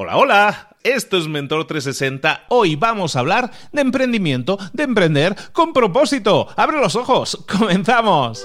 [0.00, 2.44] Hola, hola, esto es Mentor 360.
[2.50, 6.46] Hoy vamos a hablar de emprendimiento, de emprender con propósito.
[6.54, 7.44] ¡Abre los ojos!
[7.58, 8.44] ¡Comenzamos!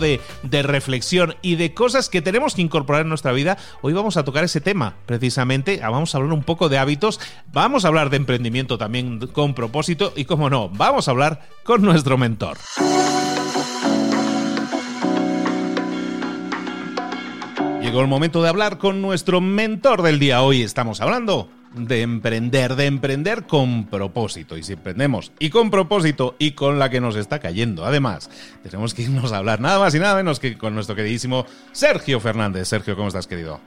[0.00, 0.20] De,
[0.62, 4.44] reflexión y de cosas que tenemos que incorporar en nuestra vida, hoy vamos a tocar
[4.44, 5.80] ese tema, precisamente.
[5.82, 7.20] Ah, vamos a hablar un poco de hábitos,
[7.52, 11.82] vamos a hablar de emprendimiento también con propósito y, como no, vamos a hablar con
[11.82, 12.58] nuestro mentor.
[17.80, 20.42] Llegó el momento de hablar con nuestro mentor del día.
[20.42, 24.56] Hoy estamos hablando de emprender, de emprender con propósito.
[24.56, 28.30] Y si emprendemos y con propósito y con la que nos está cayendo, además,
[28.62, 32.20] tenemos que irnos a hablar nada más y nada menos que con nuestro queridísimo Sergio
[32.20, 32.68] Fernández.
[32.68, 33.60] Sergio, ¿cómo estás, querido?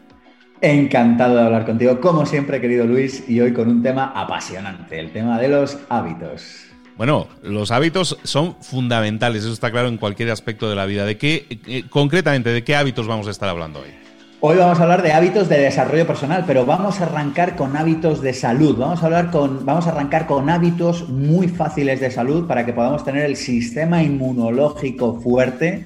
[0.61, 5.11] Encantado de hablar contigo, como siempre, querido Luis, y hoy con un tema apasionante, el
[5.11, 6.67] tema de los hábitos.
[6.95, 11.05] Bueno, los hábitos son fundamentales, eso está claro en cualquier aspecto de la vida.
[11.05, 13.89] ¿De qué, eh, concretamente, de qué hábitos vamos a estar hablando hoy?
[14.45, 18.21] Hoy vamos a hablar de hábitos de desarrollo personal, pero vamos a arrancar con hábitos
[18.21, 18.75] de salud.
[18.77, 22.73] Vamos a hablar con, vamos a arrancar con hábitos muy fáciles de salud para que
[22.73, 25.85] podamos tener el sistema inmunológico fuerte,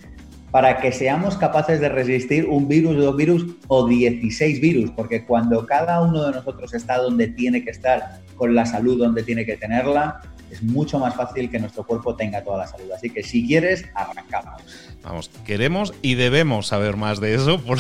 [0.50, 5.64] para que seamos capaces de resistir un virus, dos virus o 16 virus, porque cuando
[5.68, 9.58] cada uno de nosotros está donde tiene que estar, con la salud donde tiene que
[9.58, 10.20] tenerla,
[10.52, 12.92] es mucho más fácil que nuestro cuerpo tenga toda la salud.
[12.92, 14.62] Así que si quieres, arrancamos.
[15.04, 17.78] Vamos, queremos y debemos saber más de eso por,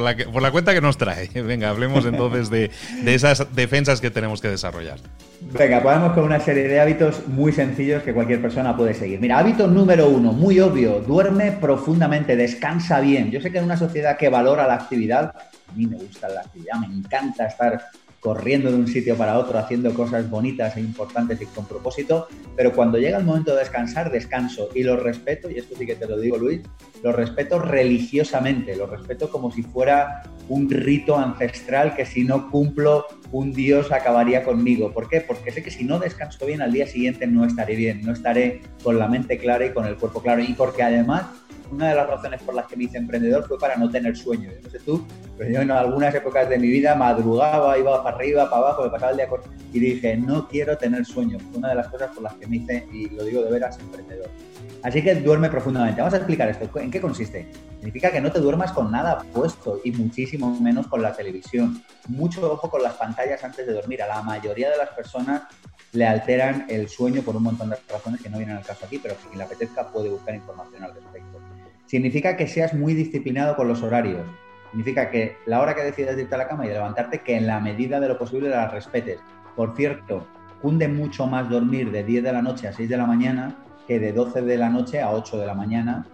[0.00, 1.28] la, por la, cuenta que nos trae.
[1.42, 2.70] Venga, hablemos entonces de,
[3.02, 4.98] de, esas defensas que tenemos que desarrollar.
[5.40, 9.20] Venga, podemos con una serie de hábitos muy sencillos que cualquier persona puede seguir.
[9.20, 13.30] Mira, hábito número uno, muy obvio, duerme profundamente, descansa bien.
[13.30, 15.34] Yo sé que en una sociedad que valora la actividad,
[15.68, 17.80] a mí me gusta la actividad, me encanta estar
[18.20, 22.72] corriendo de un sitio para otro, haciendo cosas bonitas e importantes y con propósito, pero
[22.72, 26.06] cuando llega el momento de descansar, descanso y lo respeto, y esto sí que te
[26.06, 26.62] lo digo Luis,
[27.02, 33.06] lo respeto religiosamente, lo respeto como si fuera un rito ancestral que si no cumplo
[33.30, 34.92] un dios acabaría conmigo.
[34.92, 35.20] ¿Por qué?
[35.20, 38.62] Porque sé que si no descanso bien al día siguiente no estaré bien, no estaré
[38.82, 41.26] con la mente clara y con el cuerpo claro y porque además
[41.70, 44.50] una de las razones por las que me hice emprendedor fue para no tener sueño.
[44.62, 45.04] no sé tú,
[45.36, 48.90] pero yo en algunas épocas de mi vida madrugaba, iba para arriba, para abajo, me
[48.90, 49.28] pasaba el día
[49.72, 51.38] y dije, no quiero tener sueño.
[51.38, 53.78] Fue una de las cosas por las que me hice, y lo digo de veras,
[53.78, 54.28] emprendedor.
[54.82, 56.00] Así que duerme profundamente.
[56.00, 56.68] Vamos a explicar esto.
[56.78, 57.50] ¿En qué consiste?
[57.78, 61.82] Significa que no te duermas con nada puesto y muchísimo menos con la televisión.
[62.08, 64.02] Mucho ojo con las pantallas antes de dormir.
[64.02, 65.42] A la mayoría de las personas
[65.92, 68.98] le alteran el sueño por un montón de razones que no vienen al caso aquí,
[68.98, 71.40] pero si le apetezca puede buscar información al respecto
[71.88, 74.26] significa que seas muy disciplinado con los horarios.
[74.70, 77.46] Significa que la hora que decidas irte a la cama y de levantarte, que en
[77.46, 79.18] la medida de lo posible la respetes.
[79.56, 80.26] Por cierto,
[80.60, 83.56] cunde mucho más dormir de 10 de la noche a 6 de la mañana
[83.88, 86.06] que de 12 de la noche a 8 de la mañana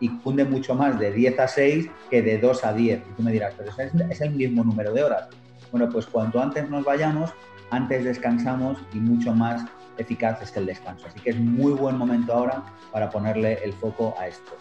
[0.00, 2.98] y cunde mucho más de 10 a 6 que de 2 a 10.
[2.98, 3.70] Y tú me dirás, pero
[4.10, 5.28] es el mismo número de horas.
[5.70, 7.32] Bueno, pues cuanto antes nos vayamos,
[7.70, 9.64] antes descansamos y mucho más
[9.96, 11.06] eficaz es el descanso.
[11.06, 14.52] Así que es muy buen momento ahora para ponerle el foco a esto.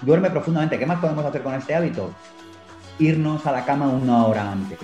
[0.00, 0.78] Duerme profundamente.
[0.78, 2.10] ¿Qué más podemos hacer con este hábito?
[2.98, 4.78] Irnos a la cama una hora antes.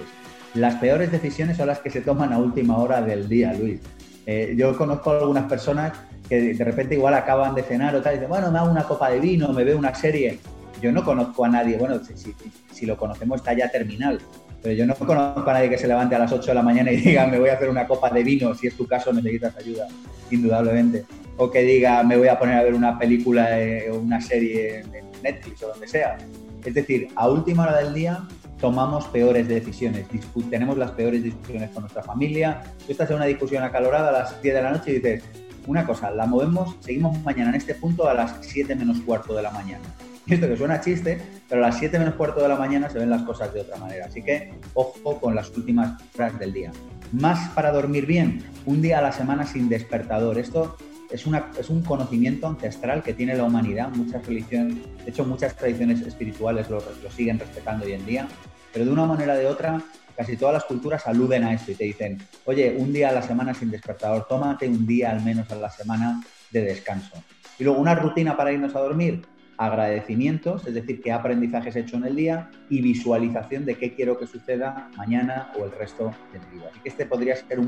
[0.54, 3.80] Las peores decisiones son las que se toman a última hora del día, Luis.
[4.26, 5.92] Eh, yo conozco algunas personas
[6.28, 8.84] que de repente igual acaban de cenar o tal, y dicen, bueno, me hago una
[8.84, 10.38] copa de vino, me veo una serie.
[10.80, 12.34] Yo no conozco a nadie, bueno, si,
[12.72, 14.20] si lo conocemos está ya terminal,
[14.62, 16.90] pero yo no conozco a nadie que se levante a las 8 de la mañana
[16.90, 19.56] y diga, me voy a hacer una copa de vino, si es tu caso necesitas
[19.56, 19.86] ayuda,
[20.30, 21.04] indudablemente.
[21.36, 23.48] O que diga, me voy a poner a ver una película
[23.92, 24.90] o una serie en
[25.22, 26.18] Netflix o donde sea.
[26.64, 28.24] Es decir, a última hora del día
[28.60, 30.06] tomamos peores decisiones,
[30.50, 32.60] tenemos las peores discusiones con nuestra familia.
[32.84, 35.22] Tú estás en una discusión acalorada a las 10 de la noche y dices,
[35.68, 39.42] una cosa, la movemos, seguimos mañana en este punto a las 7 menos cuarto de
[39.42, 39.84] la mañana.
[40.26, 43.10] Esto que suena chiste, pero a las 7 menos cuarto de la mañana se ven
[43.10, 44.06] las cosas de otra manera.
[44.06, 46.72] Así que ojo con las últimas horas del día.
[47.12, 50.38] Más para dormir bien, un día a la semana sin despertador.
[50.38, 50.78] Esto
[51.10, 53.90] es, una, es un conocimiento ancestral que tiene la humanidad.
[53.90, 58.26] Muchas religiones, de hecho, muchas tradiciones espirituales lo, lo siguen respetando hoy en día,
[58.72, 59.82] pero de una manera o de otra,
[60.18, 63.22] casi todas las culturas aluden a esto y te dicen, oye, un día a la
[63.22, 66.20] semana sin despertador, tómate un día al menos a la semana
[66.50, 67.22] de descanso.
[67.56, 69.22] Y luego una rutina para irnos a dormir,
[69.56, 74.18] agradecimientos, es decir, qué aprendizajes he hecho en el día y visualización de qué quiero
[74.18, 76.68] que suceda mañana o el resto de mi vida.
[76.72, 77.60] Así que este podría ser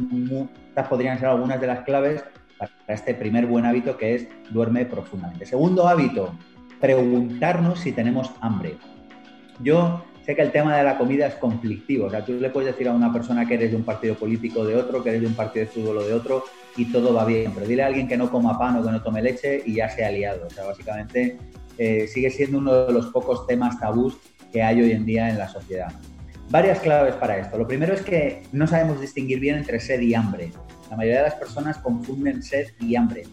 [0.71, 2.25] estas podrían ser algunas de las claves
[2.59, 5.47] para este primer buen hábito que es duerme profundamente.
[5.47, 6.35] Segundo hábito,
[6.81, 8.77] preguntarnos si tenemos hambre.
[9.63, 12.07] Yo sé que el tema de la comida es conflictivo.
[12.07, 14.65] O sea, tú le puedes decir a una persona que eres de un partido político
[14.65, 16.45] de otro, que eres de un partido de fútbol o de otro,
[16.77, 17.51] y todo va bien.
[17.53, 19.89] Pero dile a alguien que no coma pan o que no tome leche y ya
[19.89, 20.47] se ha aliado.
[20.47, 21.37] O sea, básicamente
[21.79, 24.17] eh, sigue siendo uno de los pocos temas tabús
[24.53, 25.93] que hay hoy en día en la sociedad.
[26.49, 27.59] Varias claves para esto.
[27.59, 30.53] Lo primero es que no sabemos distinguir bien entre sed y hambre.
[30.91, 33.25] La mayoría de las personas confunden sed y hambre.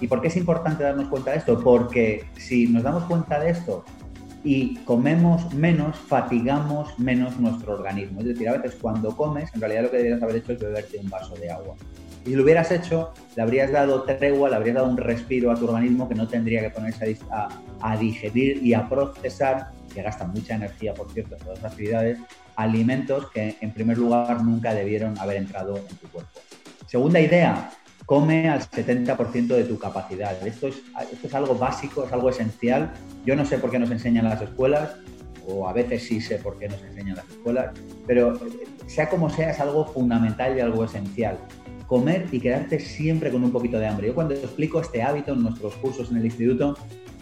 [0.00, 1.58] ¿Y por qué es importante darnos cuenta de esto?
[1.62, 3.84] Porque si nos damos cuenta de esto
[4.46, 8.20] y comemos menos, fatigamos menos nuestro organismo.
[8.20, 10.98] Es decir, a veces cuando comes, en realidad lo que deberías haber hecho es beberte
[10.98, 11.74] un vaso de agua.
[12.24, 15.56] Y si lo hubieras hecho, le habrías dado tregua, le habrías dado un respiro a
[15.56, 17.48] tu organismo que no tendría que ponerse a,
[17.80, 22.20] a digerir y a procesar, que gastan mucha energía, por cierto, en todas las actividades,
[22.54, 26.38] alimentos que en primer lugar nunca debieron haber entrado en tu cuerpo.
[26.86, 27.72] Segunda idea,
[28.06, 30.46] come al 70% de tu capacidad.
[30.46, 30.76] Esto es,
[31.12, 32.92] esto es algo básico, es algo esencial.
[33.26, 34.94] Yo no sé por qué nos enseñan las escuelas,
[35.46, 37.74] o a veces sí sé por qué nos enseñan las escuelas,
[38.06, 38.38] pero
[38.86, 41.36] sea como sea, es algo fundamental y algo esencial.
[41.88, 44.08] Comer y quedarte siempre con un poquito de hambre.
[44.08, 46.76] Yo cuando explico este hábito en nuestros cursos en el instituto,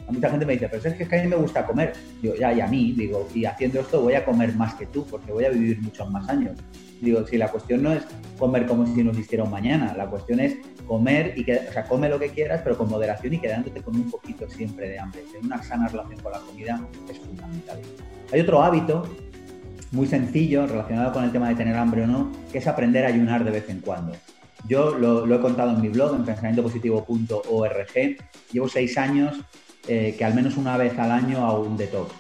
[0.07, 1.95] a mucha gente me dice, pero es que a mí me gusta comer.
[2.21, 5.07] Digo, ya, y a mí, digo, y haciendo esto voy a comer más que tú,
[5.07, 6.59] porque voy a vivir muchos más años.
[7.05, 8.03] Digo, si la cuestión no es
[8.39, 10.57] comer como si nos hiciera un mañana, la cuestión es
[10.87, 13.97] comer y que, o sea, come lo que quieras, pero con moderación y quedándote con
[13.97, 15.23] un poquito siempre de hambre.
[15.23, 17.79] Tener una sana relación con la comida es fundamental.
[18.33, 19.09] Hay otro hábito
[19.93, 23.09] muy sencillo relacionado con el tema de tener hambre o no, que es aprender a
[23.09, 24.13] ayunar de vez en cuando.
[24.67, 28.17] Yo lo, lo he contado en mi blog, en pensamientopositivo.org.
[28.51, 29.37] Llevo seis años
[29.87, 32.11] eh, que al menos una vez al año hago un detox.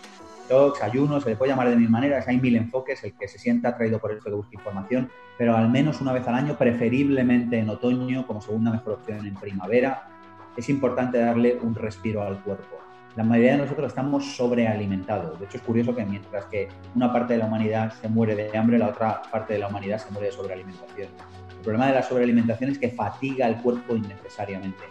[0.49, 3.39] Detox, ayuno, se le puede llamar de mil maneras, hay mil enfoques, el que se
[3.39, 7.59] sienta atraído por esto que busca información, pero al menos una vez al año, preferiblemente
[7.59, 10.09] en otoño, como segunda mejor opción en primavera,
[10.57, 12.79] es importante darle un respiro al cuerpo.
[13.17, 15.39] La mayoría de nosotros estamos sobrealimentados.
[15.39, 18.57] De hecho, es curioso que mientras que una parte de la humanidad se muere de
[18.57, 21.09] hambre, la otra parte de la humanidad se muere de sobrealimentación.
[21.51, 24.83] El problema de la sobrealimentación es que fatiga el cuerpo innecesariamente.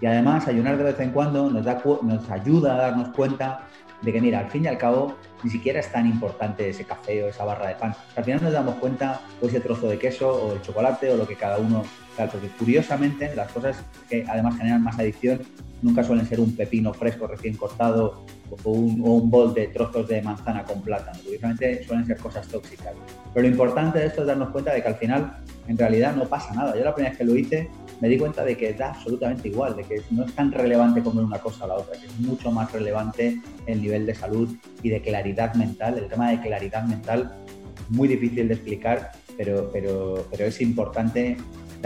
[0.00, 3.66] Y además, ayunar de vez en cuando nos, da, nos ayuda a darnos cuenta
[4.04, 7.24] de que, mira, al fin y al cabo, ni siquiera es tan importante ese café
[7.24, 7.94] o esa barra de pan.
[8.16, 11.26] Al final nos damos cuenta o ese trozo de queso o el chocolate o lo
[11.26, 11.84] que cada uno...
[12.16, 13.76] porque curiosamente las cosas
[14.08, 15.40] que además generan más adicción
[15.82, 18.24] nunca suelen ser un pepino fresco recién cortado
[18.64, 21.18] o un, o un bol de trozos de manzana con plátano.
[21.22, 22.94] Curiosamente suelen ser cosas tóxicas.
[23.32, 26.24] Pero lo importante de esto es darnos cuenta de que al final en realidad no
[26.24, 26.76] pasa nada.
[26.76, 27.68] Yo la primera vez que lo hice
[28.00, 31.24] me di cuenta de que da absolutamente igual, de que no es tan relevante comer
[31.24, 34.48] una cosa o la otra, que es mucho más relevante el nivel de salud
[34.82, 35.98] y de claridad mental.
[35.98, 37.34] El tema de claridad mental
[37.76, 41.36] es muy difícil de explicar, pero, pero, pero es importante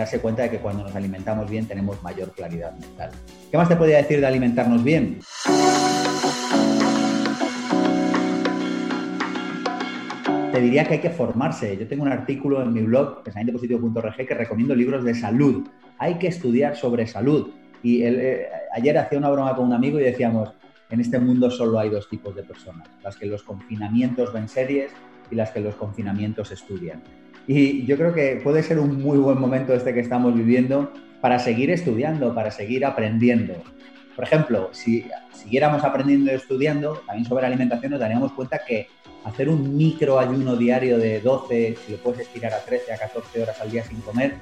[0.02, 3.10] darse cuenta de que cuando nos alimentamos bien tenemos mayor claridad mental.
[3.50, 5.20] ¿Qué más te podría decir de alimentarnos bien?
[10.58, 11.76] te diría que hay que formarse.
[11.76, 15.68] Yo tengo un artículo en mi blog, pensamientopositivo.org, que recomiendo libros de salud.
[15.98, 17.50] Hay que estudiar sobre salud.
[17.80, 20.50] Y eh, ayer hacía una broma con un amigo y decíamos,
[20.90, 24.90] en este mundo solo hay dos tipos de personas, las que los confinamientos ven series
[25.30, 27.02] y las que los confinamientos estudian.
[27.48, 30.92] Y yo creo que puede ser un muy buen momento este que estamos viviendo
[31.22, 33.54] para seguir estudiando, para seguir aprendiendo.
[34.14, 38.88] Por ejemplo, si siguiéramos aprendiendo y estudiando, también sobre alimentación, nos daríamos cuenta que
[39.28, 43.42] hacer un micro ayuno diario de 12, si lo puedes estirar a 13, a 14
[43.42, 44.34] horas al día sin comer,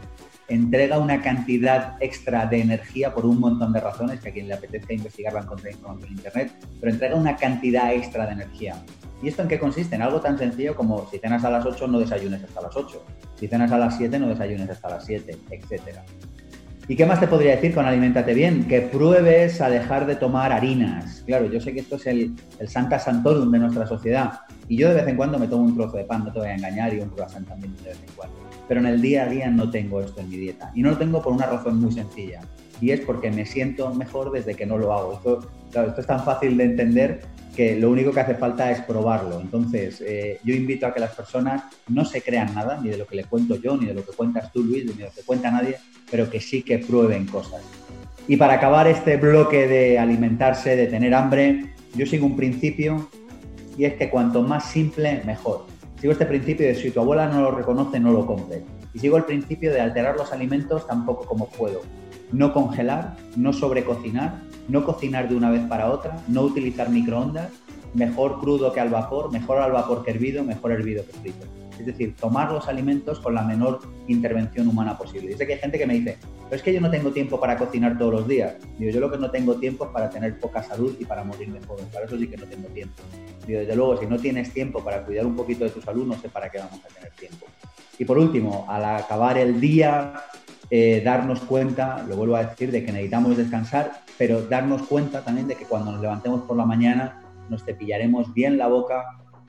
[0.49, 4.55] entrega una cantidad extra de energía por un montón de razones, que a quien le
[4.55, 8.77] apetece investigar va a encontrar información en Internet, pero entrega una cantidad extra de energía.
[9.23, 9.97] ¿Y esto en qué consiste?
[9.97, 13.03] En algo tan sencillo como si cenas a las 8, no desayunes hasta las 8.
[13.37, 16.05] Si cenas a las 7, no desayunes hasta las 7, etcétera.
[16.89, 18.69] ¿Y qué más te podría decir con Alimentate Bien?
[18.69, 21.25] Que pruebes a dejar de tomar harinas.
[21.27, 24.41] Claro, yo sé que esto es el, el Santa Santorum de nuestra sociedad.
[24.69, 26.49] Y yo de vez en cuando me tomo un trozo de pan, no te voy
[26.49, 28.37] a engañar, y un croissant también de vez en cuando.
[28.69, 30.73] Pero en el día a día no tengo esto en mi dieta.
[30.75, 32.41] Y no lo tengo por una razón muy sencilla.
[32.81, 35.15] Y es porque me siento mejor desde que no lo hago.
[35.15, 37.23] Esto, claro, esto es tan fácil de entender
[37.57, 39.41] que lo único que hace falta es probarlo.
[39.41, 43.07] Entonces, eh, yo invito a que las personas no se crean nada, ni de lo
[43.07, 45.23] que le cuento yo, ni de lo que cuentas tú, Luis, ni de lo que
[45.23, 45.77] cuenta nadie,
[46.11, 47.63] pero que sí que prueben cosas.
[48.29, 53.09] Y para acabar este bloque de alimentarse, de tener hambre, yo sigo un principio
[53.77, 55.67] y es que cuanto más simple, mejor.
[56.01, 58.65] Sigo este principio de si tu abuela no lo reconoce, no lo compre.
[58.93, 61.83] Y sigo el principio de alterar los alimentos tampoco como puedo.
[62.33, 67.51] No congelar, no sobrecocinar, no cocinar de una vez para otra, no utilizar microondas,
[67.95, 71.47] mejor crudo que al vapor, mejor al vapor que hervido, mejor hervido que frito.
[71.79, 75.33] Es decir, tomar los alimentos con la menor intervención humana posible.
[75.33, 77.57] Yo que hay gente que me dice, pero es que yo no tengo tiempo para
[77.57, 78.55] cocinar todos los días.
[78.79, 81.53] Digo, yo lo que no tengo tiempo es para tener poca salud y para morir
[81.53, 81.87] de joven.
[81.93, 83.03] Para eso sí que no tengo tiempo.
[83.47, 86.15] Digo, desde luego, si no tienes tiempo para cuidar un poquito de tu salud, no
[86.15, 87.47] sé para qué vamos a tener tiempo.
[87.99, 90.15] Y por último, al acabar el día,
[90.71, 95.47] eh, darnos cuenta, lo vuelvo a decir, de que necesitamos descansar, pero darnos cuenta también
[95.49, 99.05] de que cuando nos levantemos por la mañana nos cepillaremos bien la boca,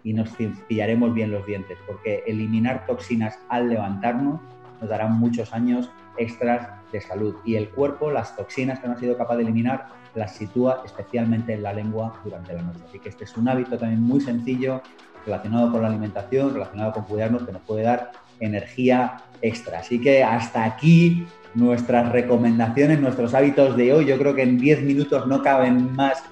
[0.07, 4.39] y nos cepillaremos bien los dientes, porque eliminar toxinas al levantarnos
[4.79, 7.35] nos dará muchos años extras de salud.
[7.43, 11.55] Y el cuerpo, las toxinas que no ha sido capaz de eliminar, las sitúa especialmente
[11.55, 12.79] en la lengua durante la noche.
[12.87, 14.81] Así que este es un hábito también muy sencillo
[15.25, 19.79] relacionado con la alimentación, relacionado con cuidarnos, que nos puede dar energía extra.
[19.79, 24.05] Así que hasta aquí nuestras recomendaciones, nuestros hábitos de hoy.
[24.05, 26.23] Yo creo que en 10 minutos no caben más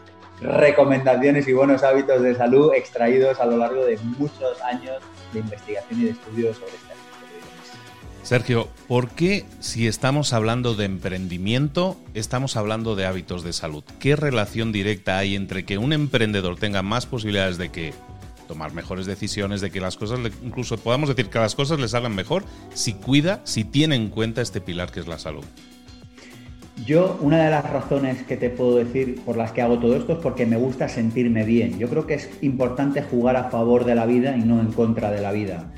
[0.45, 5.01] recomendaciones y buenos hábitos de salud extraídos a lo largo de muchos años
[5.33, 6.95] de investigación y de estudios sobre este
[8.25, 13.83] Sergio, ¿por qué si estamos hablando de emprendimiento, estamos hablando de hábitos de salud?
[13.99, 17.93] ¿Qué relación directa hay entre que un emprendedor tenga más posibilidades de que
[18.47, 22.15] tomar mejores decisiones, de que las cosas, incluso podamos decir que las cosas les hagan
[22.15, 25.45] mejor, si cuida, si tiene en cuenta este pilar que es la salud?
[26.83, 30.13] Yo, una de las razones que te puedo decir por las que hago todo esto
[30.13, 31.79] es porque me gusta sentirme bien.
[31.79, 35.09] Yo creo que es importante jugar a favor de la vida y no en contra
[35.09, 35.71] de la vida.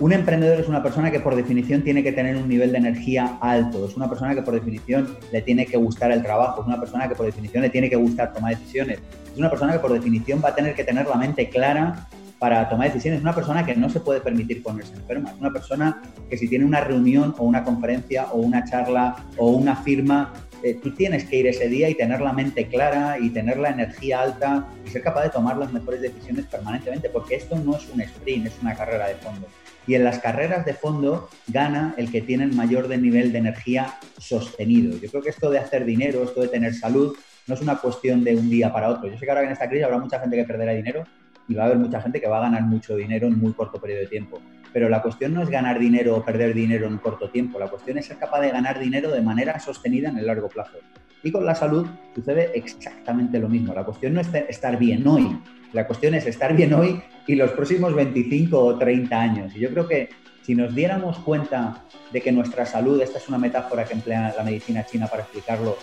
[0.00, 3.38] Un emprendedor es una persona que por definición tiene que tener un nivel de energía
[3.40, 6.80] alto, es una persona que por definición le tiene que gustar el trabajo, es una
[6.80, 8.98] persona que por definición le tiene que gustar tomar decisiones,
[9.30, 12.08] es una persona que por definición va a tener que tener la mente clara
[12.40, 13.18] para tomar decisiones.
[13.18, 15.34] Es una persona que no se puede permitir ponerse enferma.
[15.38, 19.76] Una persona que si tiene una reunión o una conferencia o una charla o una
[19.76, 20.32] firma,
[20.62, 23.68] eh, tú tienes que ir ese día y tener la mente clara y tener la
[23.68, 27.86] energía alta y ser capaz de tomar las mejores decisiones permanentemente, porque esto no es
[27.90, 29.46] un sprint, es una carrera de fondo.
[29.86, 33.98] Y en las carreras de fondo gana el que tiene el mayor nivel de energía
[34.16, 34.96] sostenido.
[34.98, 37.14] Yo creo que esto de hacer dinero, esto de tener salud,
[37.46, 39.10] no es una cuestión de un día para otro.
[39.10, 41.04] Yo sé que ahora en esta crisis habrá mucha gente que perderá dinero,
[41.50, 43.80] y va a haber mucha gente que va a ganar mucho dinero en muy corto
[43.80, 44.40] periodo de tiempo.
[44.72, 47.98] Pero la cuestión no es ganar dinero o perder dinero en corto tiempo, la cuestión
[47.98, 50.78] es ser capaz de ganar dinero de manera sostenida en el largo plazo.
[51.24, 53.74] Y con la salud sucede exactamente lo mismo.
[53.74, 55.38] La cuestión no es estar bien hoy,
[55.72, 59.56] la cuestión es estar bien hoy y los próximos 25 o 30 años.
[59.56, 60.08] Y yo creo que
[60.42, 64.44] si nos diéramos cuenta de que nuestra salud, esta es una metáfora que emplea la
[64.44, 65.76] medicina china para explicarlo,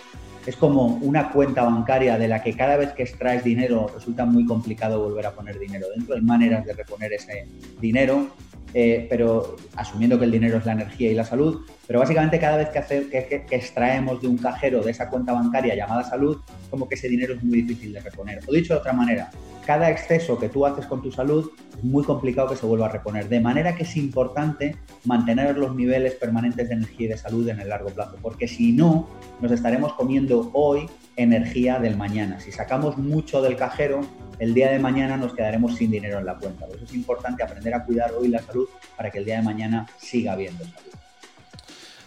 [0.48, 4.46] es como una cuenta bancaria de la que cada vez que extraes dinero resulta muy
[4.46, 6.14] complicado volver a poner dinero dentro.
[6.14, 7.46] Hay maneras de reponer ese
[7.78, 8.28] dinero,
[8.74, 12.58] eh, pero asumiendo que el dinero es la energía y la salud, pero básicamente cada
[12.58, 16.38] vez que, que, extraemos de un cajero de esa cuenta bancaria llamada salud,
[16.70, 18.40] como que ese dinero es muy difícil de reponer.
[18.46, 19.30] O dicho de otra manera,
[19.64, 22.90] cada exceso que tú haces con tu salud es muy complicado que se vuelva a
[22.90, 23.28] reponer.
[23.28, 27.60] De manera que es importante mantener los niveles permanentes de energía y de salud en
[27.60, 29.08] el largo plazo, porque si no,
[29.40, 32.40] nos estaremos comiendo hoy energía del mañana.
[32.40, 34.00] Si sacamos mucho del cajero,
[34.38, 36.66] el día de mañana nos quedaremos sin dinero en la cuenta.
[36.66, 39.42] Por eso es importante aprender a cuidar hoy la salud para que el día de
[39.42, 40.92] mañana siga habiendo salud.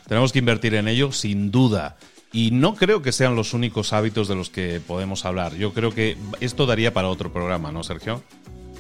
[0.07, 1.95] Tenemos que invertir en ello, sin duda.
[2.33, 5.55] Y no creo que sean los únicos hábitos de los que podemos hablar.
[5.55, 8.23] Yo creo que esto daría para otro programa, ¿no, Sergio?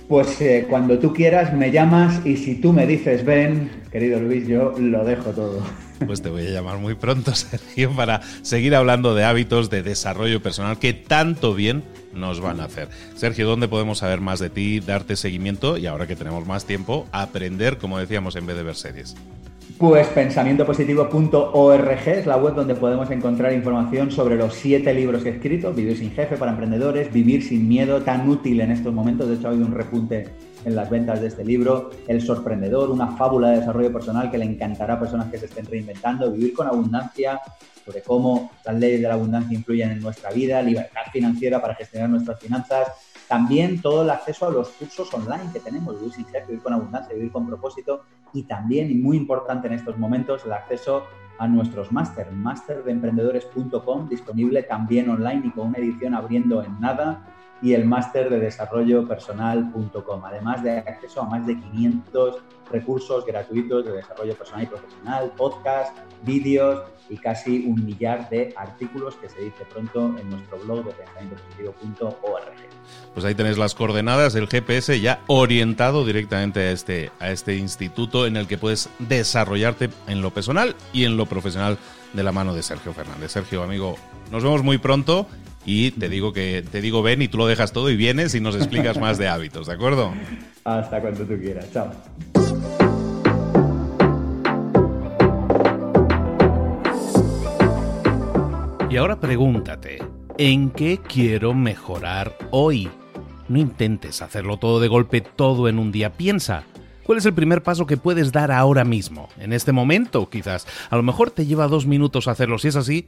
[0.07, 4.47] Pues eh, cuando tú quieras me llamas y si tú me dices ven, querido Luis,
[4.47, 5.63] yo lo dejo todo.
[6.05, 10.41] Pues te voy a llamar muy pronto, Sergio, para seguir hablando de hábitos de desarrollo
[10.41, 12.89] personal que tanto bien nos van a hacer.
[13.15, 17.07] Sergio, ¿dónde podemos saber más de ti, darte seguimiento y ahora que tenemos más tiempo,
[17.11, 19.15] aprender, como decíamos, en vez de ver series?
[19.77, 25.33] Pues pensamientopositivo.org es la web donde podemos encontrar información sobre los siete libros que he
[25.33, 29.35] escrito, Vivir sin jefe para emprendedores, Vivir sin miedo, tan útil en estos momentos, de
[29.35, 30.27] hecho ha habido un repunte
[30.65, 34.45] en las ventas de este libro, El sorprendedor, una fábula de desarrollo personal que le
[34.45, 37.41] encantará a personas que se estén reinventando, Vivir con abundancia,
[37.85, 42.09] sobre cómo las leyes de la abundancia influyen en nuestra vida, libertad financiera para gestionar
[42.09, 42.89] nuestras finanzas,
[43.27, 46.73] también todo el acceso a los cursos online que tenemos, Vivir sin Jefe, Vivir con
[46.73, 48.03] Abundancia, Vivir con Propósito
[48.33, 51.05] y también, y muy importante en estos momentos, el acceso
[51.39, 57.25] a nuestros máster, masterdeemprendedores.com, disponible también online y con una edición abriendo en nada,
[57.61, 62.41] y el máster de desarrollo personal.com, además de acceso a más de 500
[62.71, 69.15] recursos gratuitos de desarrollo personal y profesional, podcast, vídeos y casi un millar de artículos
[69.15, 72.71] que se dice pronto en nuestro blog de pensamientopositivo.org.
[73.13, 78.25] Pues ahí tenéis las coordenadas del GPS ya orientado directamente a este, a este instituto
[78.25, 81.77] en el que puedes desarrollarte en lo personal y en lo profesional
[82.13, 83.31] de la mano de Sergio Fernández.
[83.31, 83.97] Sergio, amigo,
[84.31, 85.27] nos vemos muy pronto
[85.65, 88.39] y te digo que te digo ven y tú lo dejas todo y vienes y
[88.39, 90.13] nos explicas más de hábitos, ¿de acuerdo?
[90.63, 91.71] Hasta cuando tú quieras.
[91.71, 91.91] Chao.
[98.91, 100.03] Y ahora pregúntate,
[100.37, 102.89] ¿en qué quiero mejorar hoy?
[103.47, 106.11] No intentes hacerlo todo de golpe, todo en un día.
[106.11, 106.63] Piensa,
[107.03, 109.29] ¿cuál es el primer paso que puedes dar ahora mismo?
[109.37, 110.67] En este momento, quizás.
[110.89, 112.59] A lo mejor te lleva dos minutos hacerlo.
[112.59, 113.07] Si es así,